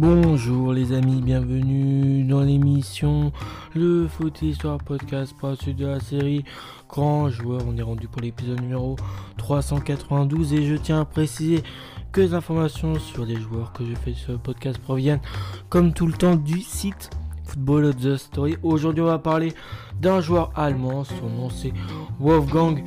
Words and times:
Bonjour 0.00 0.72
les 0.72 0.92
amis, 0.92 1.20
bienvenue 1.20 2.22
dans 2.22 2.42
l'émission 2.42 3.32
Le 3.74 4.06
Foot 4.06 4.42
Histoire 4.42 4.78
Podcast, 4.78 5.34
suite 5.60 5.76
de 5.76 5.88
la 5.88 5.98
série 5.98 6.44
Grand 6.88 7.28
Joueur. 7.30 7.62
On 7.66 7.76
est 7.76 7.82
rendu 7.82 8.06
pour 8.06 8.22
l'épisode 8.22 8.60
numéro 8.60 8.94
392 9.38 10.52
et 10.52 10.64
je 10.66 10.76
tiens 10.76 11.00
à 11.00 11.04
préciser 11.04 11.64
que 12.12 12.20
les 12.20 12.32
informations 12.32 12.94
sur 13.00 13.24
les 13.24 13.34
joueurs 13.34 13.72
que 13.72 13.84
je 13.84 13.96
fais 13.96 14.14
sur 14.14 14.30
le 14.30 14.38
podcast 14.38 14.78
proviennent 14.78 15.20
comme 15.68 15.92
tout 15.92 16.06
le 16.06 16.12
temps 16.12 16.36
du 16.36 16.60
site 16.60 17.10
Football 17.42 17.92
The 17.96 18.16
Story. 18.18 18.56
Aujourd'hui 18.62 19.02
on 19.02 19.06
va 19.06 19.18
parler 19.18 19.52
d'un 20.00 20.20
joueur 20.20 20.52
allemand, 20.54 21.02
son 21.02 21.28
nom 21.28 21.50
c'est 21.50 21.72
Wolfgang 22.20 22.84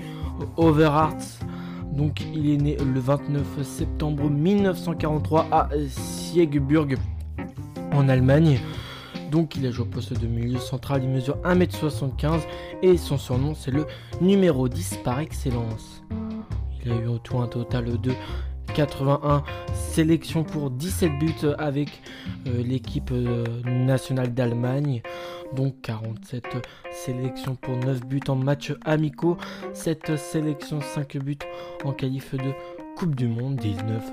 Overhardt. 0.55 1.17
Donc 1.91 2.21
il 2.33 2.49
est 2.49 2.57
né 2.57 2.77
le 2.77 2.99
29 2.99 3.63
septembre 3.63 4.29
1943 4.29 5.47
à 5.51 5.69
Siegburg 5.87 6.95
en 7.91 8.07
Allemagne. 8.07 8.59
Donc 9.29 9.55
il 9.55 9.65
a 9.65 9.71
joué 9.71 9.85
au 9.85 9.89
poste 9.89 10.19
de 10.19 10.27
milieu 10.27 10.59
central, 10.59 11.03
il 11.03 11.09
mesure 11.09 11.37
1m75 11.43 12.41
et 12.81 12.97
son 12.97 13.17
surnom 13.17 13.55
c'est 13.55 13.71
le 13.71 13.85
numéro 14.19 14.67
10 14.67 14.99
par 15.03 15.19
excellence. 15.19 16.03
Il 16.83 16.91
a 16.91 16.95
eu 16.95 17.07
autour 17.07 17.41
un 17.41 17.47
total 17.47 17.99
de 17.99 18.11
81 18.73 19.43
sélections 19.73 20.43
pour 20.43 20.69
17 20.69 21.19
buts 21.19 21.47
avec 21.57 22.01
euh, 22.47 22.63
l'équipe 22.63 23.11
euh, 23.11 23.45
nationale 23.65 24.33
d'Allemagne. 24.33 25.01
Donc 25.55 25.75
47 25.81 26.45
sélections 26.91 27.55
pour 27.55 27.75
9 27.75 28.05
buts 28.05 28.21
en 28.29 28.35
matchs 28.35 28.73
amicaux, 28.85 29.37
7 29.73 30.15
sélections, 30.15 30.79
5 30.79 31.17
buts 31.17 31.37
en 31.83 31.91
qualif 31.91 32.35
de 32.35 32.53
Coupe 32.95 33.15
du 33.15 33.27
Monde, 33.27 33.57
19 33.57 34.03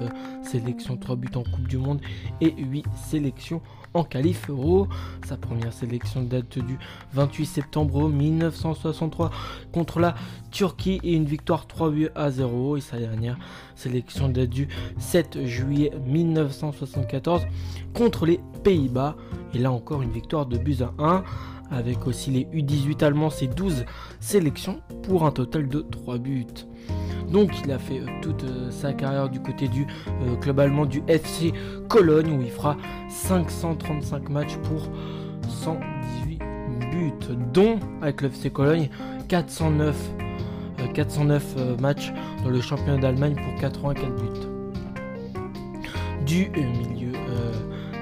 sélections, 0.42 0.96
3 0.96 1.16
buts 1.16 1.28
en 1.36 1.44
Coupe 1.44 1.68
du 1.68 1.78
Monde 1.78 2.00
et 2.40 2.52
8 2.56 2.86
sélections 2.96 3.60
en 3.94 4.04
qualif 4.04 4.48
euro. 4.50 4.88
Sa 5.26 5.36
première 5.36 5.72
sélection 5.72 6.22
date 6.22 6.58
du 6.58 6.78
28 7.12 7.46
septembre 7.46 8.08
1963 8.08 9.30
contre 9.72 10.00
la 10.00 10.14
Turquie 10.50 11.00
et 11.02 11.14
une 11.14 11.24
victoire 11.24 11.66
3 11.66 11.90
buts 11.90 12.08
à 12.14 12.30
0. 12.30 12.76
Et 12.76 12.80
sa 12.80 12.98
dernière 12.98 13.38
sélection 13.76 14.28
date 14.28 14.50
du 14.50 14.68
7 14.98 15.46
juillet 15.46 15.92
1974 16.06 17.42
contre 17.94 18.26
les 18.26 18.40
Pays-Bas. 18.64 19.16
Et 19.54 19.58
là 19.58 19.72
encore 19.72 20.02
une 20.02 20.12
victoire 20.12 20.46
de 20.46 20.58
buts 20.58 20.78
à 20.80 20.92
1 21.02 21.24
avec 21.70 22.06
aussi 22.06 22.30
les 22.30 22.44
U18 22.44 23.04
allemands, 23.04 23.30
c'est 23.30 23.46
12 23.46 23.84
sélections 24.20 24.80
pour 25.02 25.24
un 25.24 25.30
total 25.30 25.68
de 25.68 25.80
3 25.80 26.18
buts. 26.18 26.46
Donc 27.30 27.50
il 27.64 27.70
a 27.72 27.78
fait 27.78 28.00
euh, 28.00 28.06
toute 28.22 28.44
euh, 28.44 28.70
sa 28.70 28.92
carrière 28.92 29.28
du 29.28 29.40
côté 29.40 29.68
du 29.68 29.86
euh, 30.22 30.36
club 30.36 30.60
allemand 30.60 30.86
du 30.86 31.02
FC 31.08 31.52
Cologne 31.88 32.38
où 32.38 32.42
il 32.42 32.50
fera 32.50 32.76
535 33.10 34.28
matchs 34.30 34.56
pour 34.58 34.88
118 35.48 36.38
buts, 36.90 37.12
dont 37.52 37.78
avec 38.00 38.22
le 38.22 38.28
FC 38.28 38.50
Cologne 38.50 38.88
409, 39.28 39.94
409 40.94 41.80
matchs 41.80 42.12
dans 42.42 42.50
le 42.50 42.60
championnat 42.60 42.98
d'Allemagne 42.98 43.36
pour 43.36 43.60
84 43.60 44.16
buts. 44.16 44.48
Du 46.24 46.50
milieu 46.50 47.07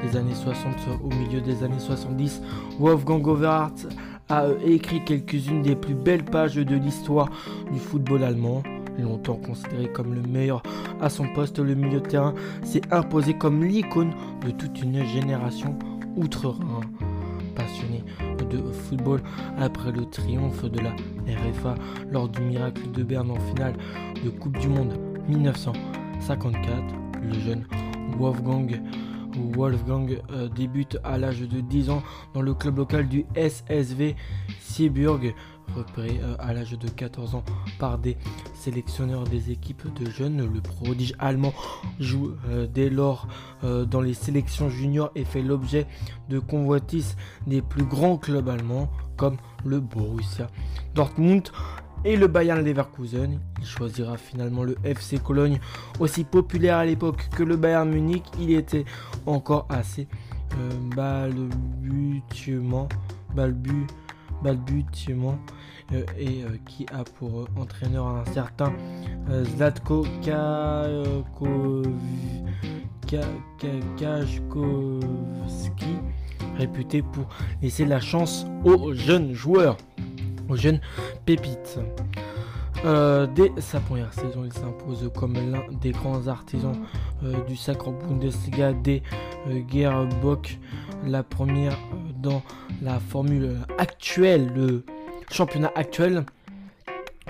des 0.02 0.16
années 0.16 0.34
60 0.34 0.74
au 1.02 1.08
milieu 1.08 1.40
des 1.40 1.62
années 1.62 1.78
70, 1.78 2.42
Wolfgang 2.78 3.26
Overhardt 3.26 3.88
a 4.28 4.46
écrit 4.64 5.04
quelques-unes 5.04 5.62
des 5.62 5.76
plus 5.76 5.94
belles 5.94 6.24
pages 6.24 6.56
de 6.56 6.76
l'histoire 6.76 7.28
du 7.72 7.78
football 7.78 8.24
allemand 8.24 8.62
longtemps 9.02 9.36
considéré 9.36 9.90
comme 9.92 10.14
le 10.14 10.22
meilleur 10.22 10.62
à 11.00 11.08
son 11.10 11.28
poste, 11.34 11.58
le 11.58 11.74
milieu 11.74 12.00
de 12.00 12.06
terrain 12.06 12.34
s'est 12.62 12.82
imposé 12.90 13.34
comme 13.34 13.64
l'icône 13.64 14.12
de 14.44 14.50
toute 14.50 14.82
une 14.82 15.04
génération 15.04 15.78
outre-Rhin. 16.16 16.80
Passionné 17.54 18.04
de 18.50 18.58
football 18.70 19.22
après 19.58 19.90
le 19.90 20.04
triomphe 20.06 20.64
de 20.64 20.80
la 20.80 20.90
RFA 20.90 21.74
lors 22.10 22.28
du 22.28 22.42
miracle 22.42 22.90
de 22.92 23.02
Berne 23.02 23.30
en 23.30 23.40
finale 23.40 23.74
de 24.24 24.30
Coupe 24.30 24.58
du 24.58 24.68
Monde 24.68 24.94
1954, 25.28 26.76
le 27.22 27.40
jeune 27.40 27.66
Wolfgang 28.18 28.80
Wolfgang 29.54 30.20
euh, 30.30 30.48
débute 30.48 30.98
à 31.04 31.18
l'âge 31.18 31.40
de 31.40 31.60
10 31.60 31.90
ans 31.90 32.02
dans 32.34 32.42
le 32.42 32.54
club 32.54 32.78
local 32.78 33.08
du 33.08 33.24
SSV 33.34 34.16
Sieburg 34.60 35.34
repéré 35.74 36.20
euh, 36.22 36.36
à 36.38 36.52
l'âge 36.52 36.72
de 36.78 36.88
14 36.88 37.34
ans 37.34 37.44
par 37.78 37.98
des 37.98 38.16
sélectionneurs 38.54 39.24
des 39.24 39.50
équipes 39.50 39.92
de 39.94 40.10
jeunes. 40.10 40.50
Le 40.52 40.60
prodige 40.60 41.14
allemand 41.18 41.52
joue 41.98 42.32
euh, 42.48 42.66
dès 42.66 42.90
lors 42.90 43.28
dans 43.62 44.00
les 44.00 44.14
sélections 44.14 44.68
juniors 44.68 45.10
et 45.14 45.24
fait 45.24 45.42
l'objet 45.42 45.86
de 46.28 46.38
convoitises 46.38 47.16
des 47.46 47.62
plus 47.62 47.84
grands 47.84 48.16
clubs 48.16 48.48
allemands 48.48 48.90
comme 49.16 49.36
le 49.64 49.80
Borussia 49.80 50.48
Dortmund 50.94 51.50
et 52.04 52.16
le 52.16 52.26
Bayern 52.26 52.64
Leverkusen. 52.64 53.38
Il 53.58 53.66
choisira 53.66 54.16
finalement 54.16 54.62
le 54.62 54.76
FC 54.84 55.18
Cologne, 55.18 55.58
aussi 55.98 56.24
populaire 56.24 56.78
à 56.78 56.84
l'époque 56.84 57.28
que 57.36 57.42
le 57.42 57.56
Bayern 57.56 57.88
Munich. 57.88 58.24
Il 58.40 58.52
était 58.52 58.84
encore 59.26 59.66
assez 59.68 60.06
balbutiement, 60.94 62.88
balbu, 63.34 63.86
balbutiement 64.42 65.38
euh, 65.92 66.04
et 66.18 66.42
euh, 66.42 66.56
qui 66.66 66.84
a 66.92 67.04
pour 67.04 67.40
euh, 67.40 67.44
entraîneur 67.56 68.06
un 68.08 68.24
certain 68.32 68.72
Zlatko 69.56 70.04
Kajkowski, 73.96 74.66
réputé 76.56 77.02
pour 77.02 77.28
laisser 77.62 77.84
la 77.84 78.00
chance 78.00 78.46
aux 78.64 78.94
jeunes 78.94 79.32
joueurs, 79.32 79.76
aux 80.48 80.56
jeunes 80.56 80.80
pépites. 81.24 81.78
dès 82.84 83.52
sa 83.58 83.80
première 83.80 84.12
saison, 84.14 84.44
il 84.44 84.52
s'impose 84.52 85.10
comme 85.16 85.34
l'un 85.34 85.64
des 85.80 85.92
grands 85.92 86.26
artisans 86.28 86.76
du 87.46 87.56
sacre 87.56 87.90
Bundesliga 87.90 88.72
des 88.72 89.02
Gerbock, 89.70 90.58
la 91.04 91.22
première 91.22 91.76
dans 92.22 92.42
la 92.82 92.98
formule 92.98 93.58
actuelle, 93.78 94.52
le 94.54 94.84
championnat 95.30 95.72
actuel. 95.74 96.24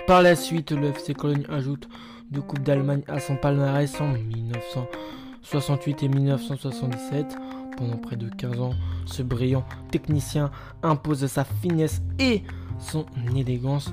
Par 0.06 0.22
la 0.22 0.36
suite, 0.36 0.70
le 0.72 0.88
FC 0.88 1.14
Cologne 1.14 1.44
ajoute 1.48 1.88
deux 2.30 2.42
Coupes 2.42 2.62
d'Allemagne 2.62 3.02
à 3.08 3.20
son 3.20 3.36
palmarès 3.36 4.00
en 4.00 4.08
1968 4.08 6.02
et 6.02 6.08
1977. 6.08 7.36
Pendant 7.76 7.96
près 7.98 8.16
de 8.16 8.28
15 8.30 8.60
ans, 8.60 8.74
ce 9.04 9.22
brillant 9.22 9.64
technicien 9.90 10.50
impose 10.82 11.26
sa 11.26 11.44
finesse 11.44 12.00
et 12.18 12.42
son 12.78 13.06
élégance 13.34 13.92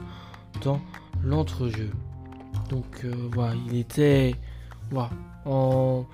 dans 0.64 0.80
l'entrejeu. 1.24 1.92
Donc 2.70 2.86
euh, 3.04 3.14
voilà, 3.34 3.54
il 3.68 3.78
était 3.78 4.36
voilà, 4.92 5.10
en 5.46 6.06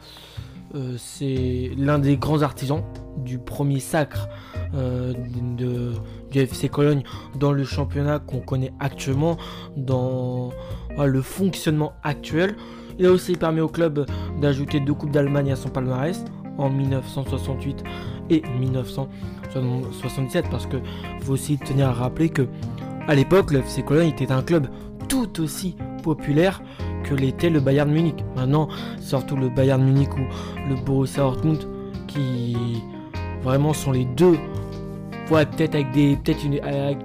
euh, 0.76 0.96
c'est 0.98 1.72
l'un 1.78 1.98
des 1.98 2.18
grands 2.18 2.44
artisans 2.44 2.84
du 3.18 3.40
premier 3.40 3.80
sacre 3.80 4.30
euh, 4.76 5.14
de, 5.58 5.94
du 6.32 6.40
FC 6.40 6.70
Cologne 6.70 7.04
dans 7.36 7.52
le 7.52 7.64
championnat 7.64 8.20
qu'on 8.20 8.40
connaît 8.40 8.72
actuellement, 8.80 9.38
dans 9.76 10.52
le 10.98 11.22
fonctionnement 11.22 11.94
actuel. 12.04 12.56
Il 13.00 13.06
a 13.06 13.12
aussi 13.12 13.34
permis 13.34 13.62
au 13.62 13.70
club 13.70 14.06
d'ajouter 14.42 14.80
deux 14.80 14.94
Coupes 14.94 15.12
d'Allemagne 15.12 15.52
à 15.52 15.56
son 15.56 15.70
palmarès 15.70 16.24
en 16.58 16.70
1968 16.70 17.84
et 18.30 18.42
1977 18.60 20.46
parce 20.50 20.66
que 20.66 20.78
faut 21.22 21.34
aussi 21.34 21.58
tenir 21.58 21.90
à 21.90 21.94
rappeler 21.94 22.30
que 22.30 22.48
à 23.08 23.16
l'époque 23.16 23.52
le 23.52 23.60
FC 23.60 23.84
Cologne 23.84 24.10
était 24.10 24.32
un 24.32 24.42
club 24.42 24.68
tout 25.08 25.42
aussi 25.42 25.76
populaire 26.04 26.62
que 27.04 27.16
l'était 27.16 27.50
le 27.50 27.60
Bayern 27.60 27.92
Munich. 27.92 28.24
Maintenant, 28.36 28.70
surtout 29.00 29.36
le 29.36 29.50
Bayern 29.50 29.84
Munich 29.84 30.10
ou 30.16 30.70
le 30.70 30.76
Borussia 30.76 31.24
Dortmund 31.24 31.60
qui 32.08 32.56
vraiment 33.42 33.74
sont 33.74 33.92
les 33.92 34.06
deux. 34.06 34.38
Ouais, 35.32 35.46
peut-être 35.46 35.76
avec 35.76 35.92
des, 35.92 36.16
peut-être 36.16 36.44
une, 36.44 36.60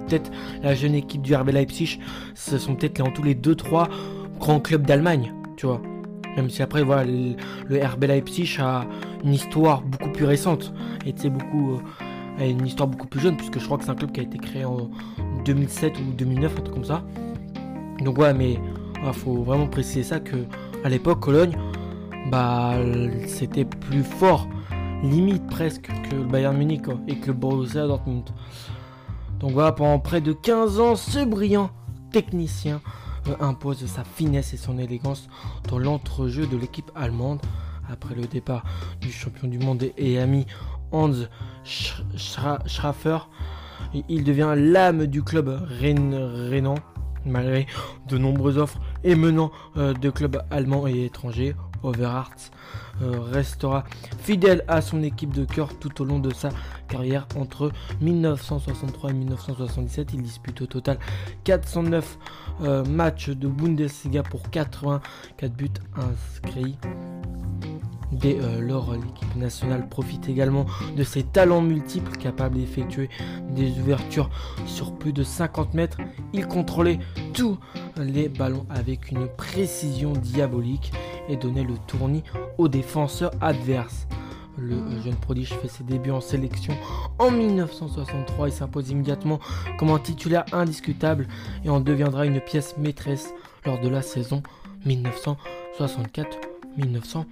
peut-être 0.07 0.31
la 0.63 0.73
jeune 0.73 0.95
équipe 0.95 1.21
du 1.21 1.35
RB 1.35 1.49
Leipzig, 1.49 1.99
ce 2.33 2.57
sont 2.57 2.75
peut-être 2.75 3.01
en 3.01 3.11
tous 3.11 3.21
les 3.21 3.35
deux 3.35 3.55
trois 3.55 3.87
grands 4.39 4.59
clubs 4.59 4.85
d'Allemagne, 4.85 5.31
tu 5.57 5.67
vois. 5.67 5.81
Même 6.35 6.49
si 6.49 6.61
après, 6.63 6.83
voilà, 6.83 7.05
le, 7.05 7.85
RB 7.85 8.05
Leipzig 8.05 8.57
a 8.59 8.85
une 9.25 9.33
histoire 9.33 9.81
beaucoup 9.81 10.11
plus 10.11 10.25
récente 10.25 10.73
et 11.05 11.13
c'est 11.15 11.29
beaucoup, 11.29 11.81
euh, 12.39 12.49
une 12.49 12.65
histoire 12.65 12.87
beaucoup 12.87 13.07
plus 13.07 13.19
jeune 13.19 13.35
puisque 13.35 13.59
je 13.59 13.65
crois 13.65 13.77
que 13.77 13.83
c'est 13.83 13.91
un 13.91 13.95
club 13.95 14.11
qui 14.11 14.21
a 14.21 14.23
été 14.23 14.37
créé 14.37 14.63
en 14.63 14.89
2007 15.43 15.99
ou 15.99 16.13
2009, 16.13 16.51
un 16.51 16.61
truc 16.61 16.73
comme 16.73 16.85
ça. 16.85 17.03
Donc 18.03 18.17
ouais, 18.17 18.33
mais 18.33 18.59
il 19.03 19.13
faut 19.13 19.43
vraiment 19.43 19.67
préciser 19.67 20.03
ça 20.03 20.19
que 20.19 20.37
à 20.83 20.89
l'époque 20.89 21.19
Cologne, 21.19 21.57
bah 22.31 22.75
c'était 23.27 23.65
plus 23.65 24.03
fort, 24.03 24.47
limite 25.03 25.45
presque 25.47 25.89
que 26.09 26.15
le 26.15 26.23
Bayern 26.23 26.55
Munich 26.55 26.83
et 27.07 27.17
que 27.17 27.27
le 27.27 27.33
Borussia 27.33 27.87
Dortmund. 27.87 28.29
Donc 29.39 29.51
voilà, 29.51 29.71
pendant 29.71 29.99
près 29.99 30.21
de 30.21 30.33
15 30.33 30.79
ans, 30.79 30.95
ce 30.95 31.23
brillant 31.25 31.69
technicien 32.11 32.81
euh, 33.27 33.35
impose 33.39 33.85
sa 33.85 34.03
finesse 34.03 34.53
et 34.53 34.57
son 34.57 34.77
élégance 34.77 35.27
dans 35.69 35.79
l'entrejeu 35.79 36.45
de 36.47 36.57
l'équipe 36.57 36.91
allemande 36.95 37.39
après 37.89 38.15
le 38.15 38.23
départ 38.23 38.63
du 39.01 39.11
champion 39.11 39.47
du 39.47 39.59
monde 39.59 39.83
et 39.97 40.19
ami 40.19 40.45
Hans 40.91 41.11
Schrafer. 41.65 43.17
Il 44.09 44.23
devient 44.23 44.53
l'âme 44.57 45.07
du 45.07 45.23
club 45.23 45.49
rhénan 45.79 46.75
malgré 47.25 47.65
de 48.07 48.17
nombreuses 48.17 48.57
offres 48.57 48.79
émenant 49.03 49.51
euh, 49.77 49.93
de 49.93 50.09
clubs 50.09 50.41
allemands 50.51 50.87
et 50.87 51.05
étrangers. 51.05 51.55
Overhart 51.83 52.51
euh, 53.01 53.19
restera 53.19 53.83
fidèle 54.19 54.63
à 54.67 54.81
son 54.81 55.03
équipe 55.03 55.33
de 55.33 55.45
cœur 55.45 55.77
tout 55.77 56.01
au 56.01 56.05
long 56.05 56.19
de 56.19 56.33
sa 56.33 56.49
carrière. 56.87 57.27
Entre 57.35 57.71
1963 58.01 59.11
et 59.11 59.13
1977, 59.13 60.13
il 60.13 60.21
dispute 60.23 60.61
au 60.61 60.65
total 60.65 60.97
409 61.43 62.17
euh, 62.61 62.83
matchs 62.85 63.29
de 63.29 63.47
Bundesliga 63.47 64.23
pour 64.23 64.49
84 64.49 65.53
buts 65.53 65.69
inscrits. 65.95 66.77
Dès 68.11 68.37
euh, 68.39 68.61
lors, 68.61 68.93
l'équipe 68.93 69.35
nationale 69.35 69.89
profite 69.89 70.29
également 70.29 70.65
de 70.95 71.03
ses 71.03 71.23
talents 71.23 71.61
multiples, 71.61 72.15
capables 72.17 72.57
d'effectuer 72.57 73.09
des 73.49 73.79
ouvertures 73.79 74.29
sur 74.65 74.93
plus 74.93 75.13
de 75.13 75.23
50 75.23 75.73
mètres. 75.73 75.97
Il 76.33 76.47
contrôlait 76.47 76.99
tous 77.33 77.57
les 77.97 78.29
ballons 78.29 78.65
avec 78.69 79.11
une 79.11 79.27
précision 79.27 80.13
diabolique 80.13 80.91
et 81.29 81.37
donnait 81.37 81.63
le 81.63 81.77
tournis 81.87 82.23
aux 82.57 82.67
défenseurs 82.67 83.31
adverses. 83.41 84.07
Le 84.57 84.77
jeune 85.03 85.15
prodige 85.15 85.53
fait 85.53 85.67
ses 85.67 85.83
débuts 85.83 86.11
en 86.11 86.21
sélection 86.21 86.77
en 87.19 87.29
1963 87.29 88.47
et 88.47 88.51
s'impose 88.51 88.89
immédiatement 88.89 89.39
comme 89.77 89.89
un 89.89 89.99
titulaire 89.99 90.45
indiscutable 90.53 91.27
et 91.65 91.69
en 91.69 91.81
deviendra 91.81 92.25
une 92.25 92.39
pièce 92.39 92.77
maîtresse 92.77 93.33
lors 93.65 93.81
de 93.81 93.89
la 93.89 94.01
saison 94.01 94.41
1964-1965. 94.85 97.25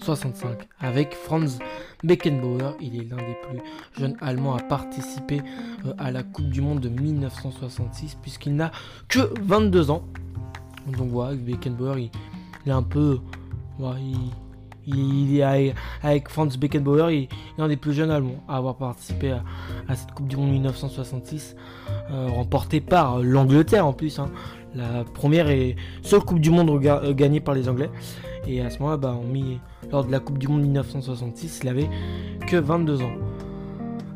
65. 0.00 0.68
Avec 0.80 1.14
Franz 1.14 1.58
Beckenbauer, 2.02 2.76
il 2.80 3.00
est 3.00 3.04
l'un 3.08 3.16
des 3.16 3.36
plus 3.48 3.60
jeunes 3.98 4.16
Allemands 4.20 4.54
à 4.54 4.62
participer 4.62 5.40
euh, 5.86 5.92
à 5.98 6.10
la 6.10 6.22
Coupe 6.22 6.48
du 6.48 6.60
Monde 6.60 6.80
de 6.80 6.88
1966 6.88 8.18
puisqu'il 8.20 8.56
n'a 8.56 8.70
que 9.08 9.20
22 9.40 9.90
ans. 9.90 10.04
Donc 10.86 11.08
voilà, 11.08 11.34
Beckenbauer, 11.34 12.10
il, 12.66 12.70
est 12.70 12.72
un 12.72 12.82
peu... 12.82 13.20
il, 14.86 15.38
est 15.38 15.74
avec, 16.02 16.28
Franz 16.28 16.58
Beckenbauer, 16.58 17.10
il, 17.10 17.22
est 17.22 17.28
l'un 17.56 17.68
des 17.68 17.76
plus 17.76 17.94
jeunes 17.94 18.10
Allemands 18.10 18.44
à 18.48 18.58
avoir 18.58 18.76
participé 18.76 19.32
à, 19.88 19.96
cette 19.96 20.12
Coupe 20.12 20.28
du 20.28 20.36
Monde 20.36 20.50
1966, 20.50 21.56
euh, 22.10 22.28
remportée 22.28 22.80
par 22.82 23.20
l'Angleterre 23.20 23.86
en 23.86 23.94
plus. 23.94 24.18
Hein. 24.18 24.30
La 24.74 25.04
première 25.04 25.48
et 25.48 25.76
seule 26.02 26.20
Coupe 26.20 26.40
du 26.40 26.50
Monde 26.50 26.68
euh, 26.84 27.14
gagnée 27.14 27.40
par 27.40 27.54
les 27.54 27.68
Anglais. 27.68 27.90
Et 28.46 28.60
à 28.60 28.70
ce 28.70 28.78
moment-là, 28.78 28.96
bah, 28.96 29.16
on 29.18 29.34
lors 29.90 30.04
de 30.04 30.12
la 30.12 30.20
Coupe 30.20 30.38
du 30.38 30.48
Monde 30.48 30.62
1966, 30.62 31.60
il 31.62 31.68
avait 31.68 31.88
que 32.46 32.56
22 32.56 33.02
ans. 33.02 33.12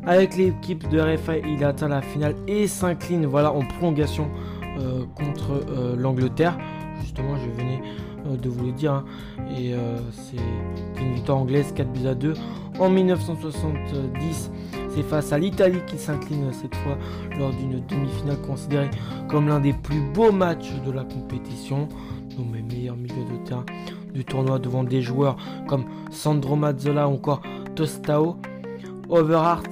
Avec 0.05 0.37
l'équipe 0.37 0.87
de 0.89 0.99
RFA, 0.99 1.37
il 1.37 1.63
atteint 1.63 1.87
la 1.87 2.01
finale 2.01 2.35
et 2.47 2.67
s'incline 2.67 3.25
voilà, 3.25 3.51
en 3.51 3.61
prolongation 3.61 4.29
euh, 4.79 5.03
contre 5.15 5.51
euh, 5.69 5.95
l'Angleterre. 5.95 6.57
Justement, 7.01 7.35
je 7.37 7.61
venais 7.61 7.81
euh, 8.25 8.37
de 8.37 8.49
vous 8.49 8.65
le 8.65 8.71
dire. 8.71 8.93
Hein. 8.93 9.05
Et 9.57 9.73
c'est 10.11 11.01
une 11.01 11.13
victoire 11.13 11.39
anglaise 11.39 11.73
4 11.75 11.91
buts 11.91 12.07
à 12.07 12.15
2. 12.15 12.33
En 12.79 12.89
1970, 12.89 14.51
c'est 14.89 15.03
face 15.03 15.33
à 15.33 15.37
l'Italie 15.37 15.79
qu'il 15.85 15.99
s'incline 15.99 16.51
cette 16.53 16.75
fois 16.75 16.97
lors 17.37 17.51
d'une 17.51 17.83
demi-finale 17.85 18.37
considérée 18.41 18.89
comme 19.27 19.47
l'un 19.47 19.59
des 19.59 19.73
plus 19.73 20.01
beaux 20.13 20.31
matchs 20.31 20.71
de 20.85 20.91
la 20.91 21.03
compétition. 21.03 21.87
Nos 22.37 22.45
meilleurs 22.45 22.95
milieux 22.95 23.25
de 23.25 23.45
terrain 23.45 23.65
du 24.13 24.25
tournoi 24.25 24.59
devant 24.59 24.83
des 24.83 25.01
joueurs 25.01 25.37
comme 25.67 25.85
Sandro 26.11 26.55
Mazzola 26.55 27.07
ou 27.07 27.13
encore 27.13 27.41
Tostao. 27.75 28.37
Overhart, 29.09 29.63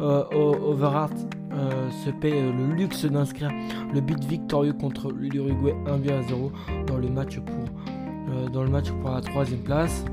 euh, 0.00 0.22
euh, 0.32 1.90
se 2.04 2.10
paie 2.10 2.32
euh, 2.32 2.52
le 2.52 2.74
luxe 2.74 3.04
d'inscrire 3.04 3.50
le 3.92 4.00
but 4.00 4.22
victorieux 4.24 4.72
contre 4.72 5.10
l'Uruguay 5.10 5.74
1 5.86 6.08
à 6.08 6.22
0 6.22 6.52
dans 6.86 6.96
le 6.96 7.08
match 7.08 7.40
pour, 7.40 8.50
dans 8.52 8.62
le 8.62 8.70
match 8.70 8.90
pour 8.92 9.10
la 9.10 9.20
troisième 9.20 9.60
place. 9.60 10.04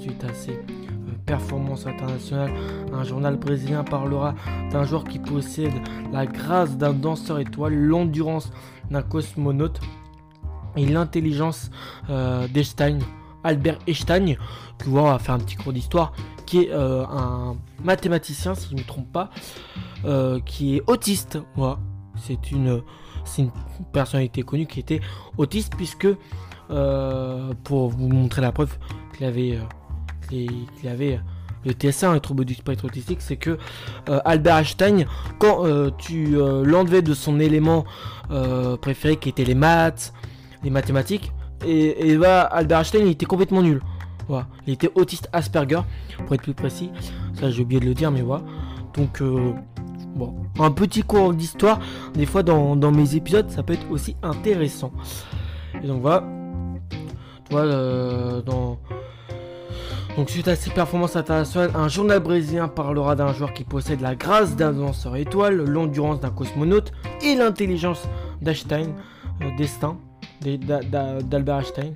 Suite 0.00 0.22
à 0.24 0.32
ces 0.32 0.60
performances 1.26 1.86
internationales, 1.86 2.52
un 2.92 3.02
journal 3.02 3.36
brésilien 3.36 3.82
parlera 3.82 4.34
d'un 4.70 4.84
joueur 4.84 5.04
qui 5.04 5.18
possède 5.18 5.72
la 6.12 6.26
grâce 6.26 6.76
d'un 6.76 6.92
danseur 6.92 7.40
étoile, 7.40 7.74
l'endurance 7.74 8.52
d'un 8.90 9.02
cosmonaute 9.02 9.80
et 10.76 10.86
l'intelligence 10.86 11.70
euh, 12.10 12.46
d'Einstein, 12.48 13.00
Albert 13.44 13.78
Einstein, 13.86 14.36
qui 14.82 14.90
va 14.90 15.18
faire 15.18 15.34
un 15.34 15.38
petit 15.38 15.56
cours 15.56 15.72
d'histoire, 15.72 16.12
qui 16.46 16.64
est 16.64 16.70
euh, 16.70 17.04
un 17.06 17.56
mathématicien, 17.82 18.54
si 18.54 18.68
je 18.70 18.74
ne 18.74 18.80
me 18.80 18.86
trompe 18.86 19.10
pas, 19.12 19.30
euh, 20.04 20.40
qui 20.40 20.76
est 20.76 20.82
autiste. 20.86 21.38
C'est 22.16 22.52
une, 22.52 22.82
une 23.38 23.50
personnalité 23.92 24.42
connue 24.42 24.66
qui 24.66 24.80
était 24.80 25.00
autiste, 25.38 25.74
puisque, 25.76 26.08
pour 27.64 27.88
vous 27.90 28.08
montrer 28.08 28.40
la 28.40 28.52
preuve 28.52 28.78
qu'il 29.16 29.26
avait, 29.26 29.58
qu'il 30.28 30.88
avait 30.88 31.20
le 31.64 31.72
TSA, 31.72 32.10
un 32.10 32.18
trouble 32.18 32.44
du 32.44 32.54
spectre 32.54 32.86
autistique, 32.86 33.20
c'est 33.20 33.36
que 33.36 33.58
Albert 34.06 34.58
Einstein, 34.58 35.06
quand 35.38 35.90
tu 35.98 36.36
l'enlevais 36.64 37.02
de 37.02 37.12
son 37.12 37.40
élément 37.40 37.84
préféré 38.80 39.16
qui 39.16 39.28
était 39.28 39.44
les 39.44 39.54
maths, 39.54 40.14
les 40.62 40.70
mathématiques. 40.70 41.32
Et, 41.64 42.16
bah, 42.16 42.42
Albert 42.42 42.80
Einstein, 42.80 43.06
il 43.06 43.10
était 43.10 43.26
complètement 43.26 43.62
nul. 43.62 43.80
Voilà. 44.28 44.46
Il 44.66 44.72
était 44.72 44.90
autiste 44.94 45.28
Asperger, 45.32 45.80
pour 46.24 46.34
être 46.34 46.42
plus 46.42 46.54
précis. 46.54 46.90
Ça, 47.34 47.50
j'ai 47.50 47.62
oublié 47.62 47.80
de 47.80 47.86
le 47.86 47.94
dire, 47.94 48.10
mais 48.10 48.22
voilà. 48.22 48.44
Donc, 48.94 49.20
euh, 49.20 49.52
bon, 50.14 50.34
un 50.58 50.70
petit 50.70 51.02
cours 51.02 51.32
d'histoire, 51.32 51.80
des 52.14 52.26
fois 52.26 52.42
dans, 52.42 52.92
mes 52.92 53.14
épisodes, 53.14 53.50
ça 53.50 53.62
peut 53.62 53.74
être 53.74 53.90
aussi 53.90 54.16
intéressant. 54.22 54.92
Et 55.82 55.86
donc, 55.86 56.00
voilà. 56.02 56.24
Voilà, 57.50 57.72
euh, 57.72 58.42
dans. 58.42 58.78
Donc 60.16 60.28
suite 60.28 60.46
à 60.48 60.56
ces 60.56 60.70
performances 60.70 61.16
internationales, 61.16 61.70
un 61.74 61.88
journal 61.88 62.20
brésilien 62.20 62.68
parlera 62.68 63.16
d'un 63.16 63.32
joueur 63.32 63.54
qui 63.54 63.64
possède 63.64 64.02
la 64.02 64.14
grâce 64.14 64.56
d'un 64.56 64.72
danseur 64.72 65.16
étoile, 65.16 65.56
l'endurance 65.64 66.20
d'un 66.20 66.28
cosmonaute 66.28 66.92
et 67.22 67.34
l'intelligence 67.34 68.06
d'Einstein, 68.42 68.92
euh, 69.40 69.48
destin 69.56 69.96
d'Albert 70.42 71.58
Einstein. 71.58 71.94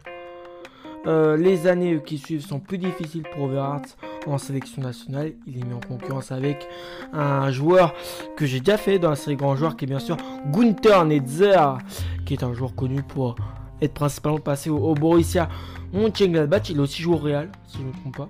Euh, 1.07 1.37
les 1.37 1.69
années 1.69 2.01
qui 2.05 2.19
suivent 2.19 2.45
sont 2.45 2.59
plus 2.59 2.79
difficiles 2.79 3.23
pour 3.33 3.45
Overhart 3.45 3.83
en 4.27 4.39
sélection 4.39 4.83
nationale. 4.83 5.33
Il 5.47 5.59
est 5.59 5.65
mis 5.65 5.75
en 5.75 5.81
concurrence 5.81 6.33
avec 6.33 6.67
un 7.13 7.51
joueur 7.53 7.95
que 8.37 8.45
j'ai 8.45 8.59
déjà 8.59 8.77
fait 8.77 8.99
dans 8.99 9.11
la 9.11 9.17
série 9.17 9.37
Grand 9.37 9.55
Joueur, 9.55 9.77
qui 9.77 9.85
est 9.85 9.89
bien 9.89 10.01
sûr 10.01 10.17
Gunther 10.51 11.05
Netzer, 11.05 11.79
qui 12.25 12.35
est 12.35 12.43
un 12.43 12.53
joueur 12.55 12.75
connu 12.75 13.03
pour 13.03 13.37
être 13.81 13.95
principalement 13.95 14.39
passé 14.39 14.69
au, 14.69 14.95
Borussia 14.95 15.49
Mönchengladbach. 15.93 16.71
Il 16.71 16.81
a 16.81 16.83
aussi 16.83 17.03
joué 17.03 17.15
au 17.15 17.19
Real, 17.19 17.51
si 17.69 17.79
je 17.79 17.83
ne 17.83 17.89
me 17.89 17.93
trompe 17.93 18.17
pas. 18.17 18.29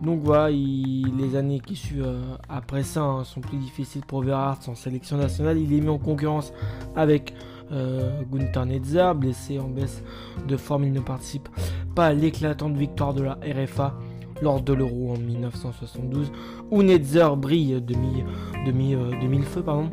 Donc 0.00 0.20
voilà, 0.22 0.48
les 0.48 1.34
années 1.34 1.58
qui 1.58 1.74
suivent 1.74 2.04
euh, 2.06 2.36
après 2.48 2.84
ça 2.84 3.02
hein, 3.02 3.24
sont 3.24 3.40
plus 3.40 3.58
difficiles 3.58 4.02
pour 4.06 4.18
Overhart 4.20 4.60
en 4.68 4.76
sélection 4.76 5.16
nationale. 5.16 5.58
Il 5.58 5.74
est 5.74 5.80
mis 5.80 5.88
en 5.88 5.98
concurrence 5.98 6.52
avec 6.94 7.34
euh, 7.72 8.22
Gunther 8.30 8.66
Netzer, 8.66 9.12
blessé 9.14 9.58
en 9.58 9.68
baisse 9.68 10.02
de 10.46 10.56
forme, 10.56 10.84
il 10.84 10.92
ne 10.92 11.00
participe 11.00 11.48
pas 11.94 12.06
à 12.06 12.12
l'éclatante 12.12 12.76
victoire 12.76 13.14
de 13.14 13.22
la 13.22 13.34
RFA 13.34 13.94
lors 14.40 14.60
de 14.60 14.72
l'Euro 14.72 15.12
en 15.12 15.18
1972, 15.18 16.30
où 16.70 16.82
Netzer 16.82 17.28
brille 17.36 17.80
de 17.80 17.94
mille, 17.94 18.96
euh, 18.96 19.42
feux. 19.42 19.62
Pardon. 19.62 19.90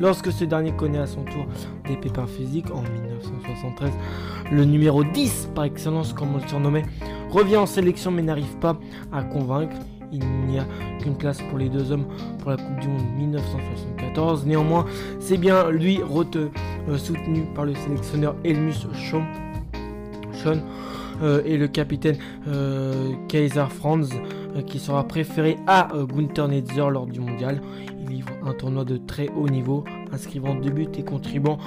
Lorsque 0.00 0.32
ce 0.32 0.44
dernier 0.44 0.72
connaît 0.72 0.98
à 0.98 1.06
son 1.06 1.22
tour 1.22 1.46
des 1.86 1.96
pépins 1.96 2.26
physiques 2.26 2.70
en 2.72 2.82
1973, 2.82 3.92
le 4.50 4.64
numéro 4.64 5.04
10 5.04 5.50
par 5.54 5.64
excellence, 5.64 6.12
comme 6.12 6.34
on 6.34 6.38
le 6.38 6.48
surnommait, 6.48 6.84
revient 7.30 7.56
en 7.56 7.66
sélection 7.66 8.10
mais 8.10 8.22
n'arrive 8.22 8.56
pas 8.58 8.76
à 9.12 9.22
convaincre 9.22 9.76
il 10.14 10.26
n'y 10.46 10.58
a 10.58 10.66
qu'une 11.00 11.16
place 11.16 11.40
pour 11.42 11.58
les 11.58 11.68
deux 11.68 11.90
hommes 11.90 12.06
pour 12.38 12.50
la 12.50 12.56
Coupe 12.56 12.80
du 12.80 12.88
Monde 12.88 13.16
1974. 13.16 14.46
Néanmoins, 14.46 14.86
c'est 15.18 15.36
bien 15.36 15.70
lui 15.70 16.00
euh, 16.00 16.48
soutenu 16.96 17.46
par 17.54 17.64
le 17.64 17.74
sélectionneur 17.74 18.36
Elmus 18.44 18.86
Schom, 18.92 19.24
euh, 21.22 21.42
et 21.44 21.56
le 21.56 21.68
capitaine 21.68 22.16
euh, 22.48 23.12
Kaiser 23.28 23.66
Franz 23.70 24.14
qui 24.66 24.78
sera 24.78 25.02
préféré 25.02 25.56
à 25.66 25.88
Gunther 25.92 26.46
Netzer 26.46 26.88
lors 26.88 27.06
du 27.06 27.18
mondial. 27.18 27.60
Il 28.00 28.08
livre 28.08 28.30
un 28.46 28.52
tournoi 28.52 28.84
de 28.84 28.96
très 28.98 29.28
haut 29.36 29.48
niveau, 29.48 29.82
inscrivant 30.12 30.54
deux 30.54 30.70
buts 30.70 30.86
et 30.96 31.02
contribuant 31.02 31.58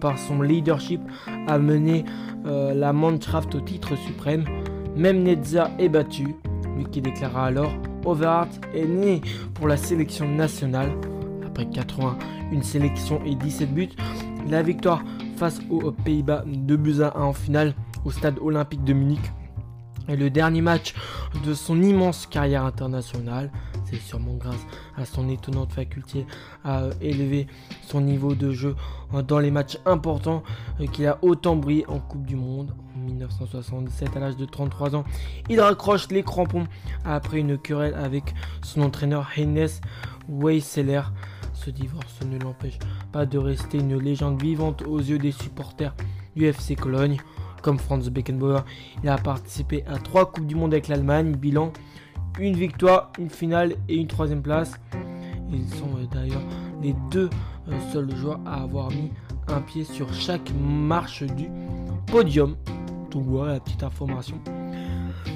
par 0.00 0.18
son 0.18 0.42
leadership 0.42 1.00
à 1.46 1.60
mener 1.60 2.04
la 2.44 2.92
Mannschaft 2.92 3.54
au 3.54 3.60
titre 3.60 3.96
suprême. 3.96 4.44
Même 4.96 5.22
Netzer 5.22 5.66
est 5.78 5.88
battu 5.88 6.34
qui 6.90 7.00
déclara 7.00 7.46
alors 7.46 7.72
Overhart 8.04 8.48
est 8.74 8.86
né 8.86 9.20
pour 9.54 9.68
la 9.68 9.76
sélection 9.76 10.28
nationale. 10.28 10.92
Après 11.46 11.66
80, 11.66 12.16
une 12.52 12.62
sélection 12.62 13.20
et 13.24 13.34
17 13.34 13.74
buts, 13.74 13.88
la 14.50 14.62
victoire 14.62 15.02
face 15.36 15.60
aux 15.70 15.92
Pays-Bas 15.92 16.44
de 16.46 16.76
buts 16.76 17.02
à 17.02 17.16
1 17.18 17.22
en 17.22 17.32
finale 17.32 17.74
au 18.04 18.10
stade 18.10 18.38
olympique 18.40 18.82
de 18.84 18.92
Munich 18.92 19.20
Et 20.08 20.16
le 20.16 20.30
dernier 20.30 20.62
match 20.62 20.94
de 21.44 21.52
son 21.54 21.82
immense 21.82 22.26
carrière 22.26 22.64
internationale, 22.64 23.50
c'est 23.84 24.00
sûrement 24.00 24.34
grâce 24.34 24.66
à 24.96 25.04
son 25.04 25.28
étonnante 25.28 25.72
faculté 25.72 26.26
à 26.64 26.84
élever 27.00 27.46
son 27.82 28.00
niveau 28.00 28.34
de 28.34 28.52
jeu 28.52 28.74
dans 29.26 29.38
les 29.38 29.50
matchs 29.50 29.78
importants 29.86 30.42
euh, 30.80 30.86
qu'il 30.86 31.06
a 31.06 31.18
autant 31.22 31.56
brillé 31.56 31.86
en 31.88 31.98
Coupe 31.98 32.24
du 32.24 32.36
Monde. 32.36 32.74
En 32.96 33.00
1977, 33.00 34.16
à 34.16 34.20
l'âge 34.20 34.36
de 34.36 34.44
33 34.44 34.96
ans, 34.96 35.04
il 35.48 35.60
raccroche 35.60 36.08
les 36.10 36.22
crampons 36.22 36.66
après 37.04 37.38
une 37.38 37.58
querelle 37.58 37.94
avec 37.94 38.34
son 38.62 38.82
entraîneur 38.82 39.28
Heines 39.36 39.68
Weisseler. 40.28 41.02
Ce 41.64 41.70
divorce 41.70 42.20
ne 42.24 42.38
l'empêche 42.38 42.78
pas 43.10 43.26
de 43.26 43.36
rester 43.36 43.78
une 43.78 43.98
légende 43.98 44.40
vivante 44.40 44.82
aux 44.82 45.00
yeux 45.00 45.18
des 45.18 45.32
supporters 45.32 45.94
du 46.36 46.46
FC 46.46 46.76
Cologne. 46.76 47.18
Comme 47.62 47.78
Franz 47.78 48.08
Beckenbauer, 48.10 48.60
il 49.02 49.08
a 49.08 49.18
participé 49.18 49.84
à 49.86 49.98
trois 49.98 50.30
Coupes 50.30 50.46
du 50.46 50.54
Monde 50.54 50.72
avec 50.72 50.86
l'Allemagne, 50.86 51.34
bilan 51.34 51.72
une 52.38 52.54
victoire, 52.54 53.10
une 53.18 53.30
finale 53.30 53.74
et 53.88 53.96
une 53.96 54.06
troisième 54.06 54.42
place. 54.42 54.78
Ils 55.50 55.68
sont 55.68 55.90
euh, 55.98 56.06
d'ailleurs 56.12 56.42
les 56.80 56.94
deux 57.10 57.28
euh, 57.68 57.72
seuls 57.92 58.14
joueurs 58.14 58.40
à 58.46 58.62
avoir 58.62 58.90
mis 58.90 59.10
un 59.48 59.60
pied 59.60 59.82
sur 59.82 60.12
chaque 60.14 60.52
marche 60.54 61.24
du 61.24 61.48
podium. 62.06 62.56
Donc 63.10 63.24
voilà 63.24 63.54
la 63.54 63.60
petite 63.60 63.82
information. 63.82 64.40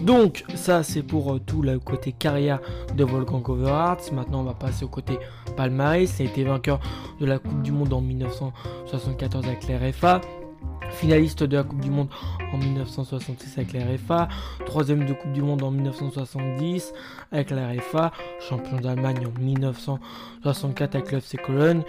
Donc 0.03 0.45
ça 0.55 0.83
c'est 0.83 1.03
pour 1.03 1.35
euh, 1.35 1.41
tout 1.45 1.63
le 1.63 1.79
côté 1.79 2.13
carrière 2.13 2.61
de 2.97 3.05
Wolfgang 3.05 3.49
Overhardt. 3.49 4.13
Maintenant 4.13 4.41
on 4.41 4.45
va 4.45 4.55
passer 4.55 4.85
au 4.85 4.89
côté 4.89 5.19
palmarès. 5.57 6.13
Il 6.19 6.27
a 6.27 6.31
été 6.31 6.45
vainqueur 6.45 6.81
de 7.21 7.27
la 7.27 7.39
Coupe 7.39 7.63
du 7.63 7.73
Monde 7.73 7.93
en 7.93 8.01
1974 8.01 9.47
avec 9.47 9.69
l'RFA 9.69 10.21
finaliste 10.93 11.43
de 11.43 11.57
la 11.57 11.63
Coupe 11.63 11.81
du 11.81 11.91
Monde 11.91 12.09
en 12.53 12.59
1966 12.59 13.59
avec 13.59 13.73
la 13.73 13.81
RFA, 13.81 14.29
troisième 14.67 15.05
de 15.05 15.13
Coupe 15.13 15.33
du 15.33 15.43
Monde 15.43 15.63
en 15.63 15.71
1970 15.71 16.93
avec 17.33 17.51
la 17.51 17.69
RFA, 17.69 18.13
champion 18.41 18.79
d'Allemagne 18.79 19.27
en 19.27 19.41
1964 19.41 20.95
avec 20.95 21.13
l'FC 21.13 21.39
Cologne, 21.39 21.83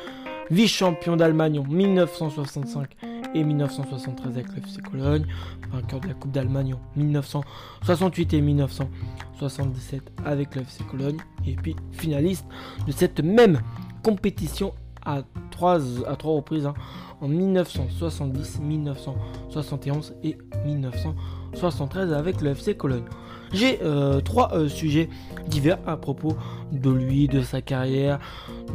vice-champion 0.50 1.16
d'Allemagne 1.16 1.60
en 1.60 1.64
1965 1.64 2.90
et 3.34 3.44
1973 3.44 4.38
avec 4.38 4.48
l'FC 4.56 4.82
Cologne, 4.82 5.26
vainqueur 5.72 6.00
de 6.00 6.08
la 6.08 6.14
Coupe 6.14 6.32
d'Allemagne 6.32 6.74
en 6.74 7.00
1968 7.00 8.34
et 8.34 8.42
1977 8.42 10.12
avec 10.26 10.56
l'FC 10.56 10.84
Cologne, 10.90 11.18
et 11.46 11.56
puis 11.56 11.76
finaliste 11.92 12.46
de 12.86 12.92
cette 12.92 13.22
même 13.22 13.62
compétition 14.04 14.74
à 15.06 15.22
trois, 15.52 15.80
à 16.08 16.16
trois 16.16 16.34
reprises 16.34 16.66
hein, 16.66 16.74
en 17.22 17.28
1970, 17.28 18.60
1971 18.62 20.16
et 20.24 20.38
1973 20.66 22.14
avec 22.14 22.42
le 22.42 22.52
FC 22.52 22.76
Cologne. 22.76 23.06
J'ai 23.54 23.80
euh, 23.84 24.20
trois 24.20 24.52
euh, 24.54 24.68
sujets 24.68 25.10
divers 25.48 25.78
à 25.86 25.96
propos 25.96 26.36
de 26.72 26.90
lui, 26.90 27.28
de 27.28 27.42
sa 27.42 27.62
carrière, 27.62 28.20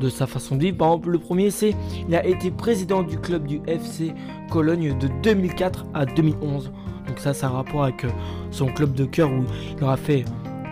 de 0.00 0.08
sa 0.08 0.26
façon 0.26 0.54
de 0.56 0.62
vivre. 0.62 0.76
Par 0.76 0.88
exemple, 0.88 1.10
le 1.10 1.18
premier, 1.18 1.50
c'est 1.50 1.74
il 2.08 2.14
a 2.14 2.24
été 2.24 2.50
président 2.50 3.02
du 3.02 3.18
club 3.18 3.46
du 3.46 3.60
FC 3.66 4.14
Cologne 4.50 4.96
de 4.98 5.08
2004 5.22 5.84
à 5.94 6.06
2011. 6.06 6.70
Donc 7.08 7.18
ça, 7.18 7.34
ça 7.34 7.46
a 7.48 7.50
rapport 7.50 7.84
avec 7.84 8.04
euh, 8.04 8.10
son 8.50 8.66
club 8.66 8.94
de 8.94 9.04
cœur 9.04 9.30
où 9.32 9.44
il 9.76 9.82
aura 9.82 9.96
fait 9.96 10.24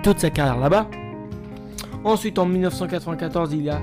toute 0.03 0.21
sa 0.21 0.31
carrière 0.31 0.59
là-bas. 0.59 0.89
Ensuite, 2.07 2.39
en 2.39 2.47
1994, 2.47 3.53
il, 3.53 3.69
a, 3.69 3.81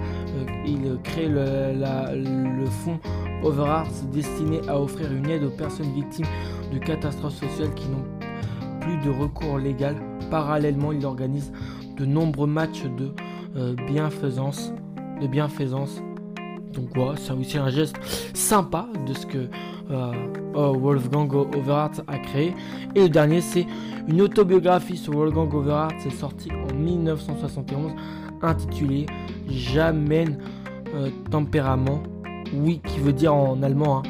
il 0.66 0.98
crée 1.04 1.28
le, 1.28 2.66
fonds 2.68 2.98
Overarts 3.44 3.92
destiné 4.14 4.62
à 4.70 4.80
offrir 4.80 5.12
une 5.12 5.30
aide 5.30 5.44
aux 5.44 5.50
personnes 5.50 5.92
victimes 5.94 6.26
de 6.72 6.80
catastrophes 6.80 7.34
sociales 7.34 7.74
qui 7.76 7.90
n'ont 7.90 8.06
plus 8.80 8.96
de 9.04 9.10
recours 9.10 9.58
légal. 9.58 9.98
Parallèlement, 10.32 10.94
il 10.94 11.06
organise 11.06 11.52
de 11.98 12.06
nombreux 12.06 12.48
matchs 12.48 12.84
de 12.98 13.12
euh, 13.58 13.76
bienfaisance. 13.88 14.72
Donc 16.74 16.90
voilà, 16.96 17.18
c'est 17.18 17.34
aussi 17.34 17.58
un 17.58 17.70
geste 17.70 17.96
sympa 18.34 18.88
de 19.08 19.14
ce 19.14 19.26
que 19.26 19.50
euh, 19.92 20.12
oh, 20.56 20.76
Wolfgang 20.78 21.32
Overhardt 21.34 22.02
a 22.08 22.18
créé. 22.18 22.56
Et 22.96 23.04
le 23.04 23.10
dernier, 23.10 23.42
c'est 23.42 23.66
une 24.08 24.22
autobiographie 24.22 24.98
sur 24.98 25.14
Wolfgang 25.14 25.54
Overhardt, 25.54 25.96
c'est 26.00 26.12
sorti 26.12 26.50
en 26.52 26.74
1971, 26.76 27.92
intitulée 28.42 29.06
J'amène 29.48 30.40
euh, 30.96 31.10
tempérament 31.30 32.02
oui 32.54 32.82
qui 32.86 33.00
veut 33.00 33.14
dire 33.14 33.34
en 33.34 33.62
allemand. 33.64 34.00
Hein. 34.00 34.10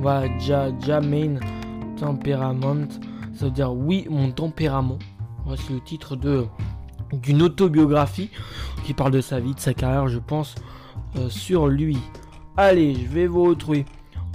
Voilà, 0.00 0.26
ja, 0.38 1.00
main 1.00 1.36
temperament. 1.96 2.88
Ça 3.34 3.46
veut 3.46 3.50
dire 3.50 3.72
oui, 3.72 4.06
mon 4.10 4.30
tempérament. 4.30 4.98
c'est 5.56 5.72
le 5.72 5.80
titre 5.80 6.16
d'une 6.16 7.42
autobiographie 7.42 8.30
qui 8.84 8.94
parle 8.94 9.12
de 9.12 9.20
sa 9.20 9.40
vie, 9.40 9.54
de 9.54 9.60
sa 9.60 9.74
carrière, 9.74 10.08
je 10.08 10.18
pense, 10.18 10.54
euh, 11.16 11.28
sur 11.28 11.68
lui. 11.68 11.98
Allez, 12.56 12.94
je 12.94 13.06
vais 13.06 13.26
vous 13.26 13.44
retrouver. 13.44 13.84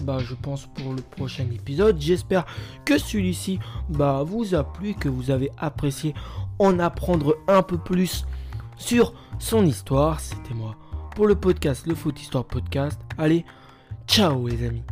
Bah, 0.04 0.20
je 0.20 0.36
pense 0.36 0.68
pour 0.68 0.94
le 0.94 1.02
prochain 1.02 1.46
épisode. 1.52 2.00
J'espère 2.00 2.46
que 2.86 2.98
celui-ci 2.98 3.60
bah, 3.90 4.24
vous 4.26 4.54
a 4.56 4.64
plu, 4.64 4.94
que 4.94 5.10
vous 5.10 5.32
avez 5.32 5.50
apprécié 5.58 6.14
en 6.60 6.80
apprendre 6.80 7.38
un 7.48 7.64
peu 7.64 7.78
plus 7.78 8.26
sur 8.78 9.14
son 9.40 9.66
histoire. 9.66 10.20
C'était 10.20 10.54
moi 10.54 10.76
pour 11.16 11.28
le 11.28 11.36
podcast, 11.36 11.88
le 11.88 11.96
Foot 11.96 12.22
Histoire 12.22 12.46
Podcast. 12.46 13.00
Allez, 13.18 13.44
ciao 14.08 14.48
les 14.48 14.68
amis 14.68 14.84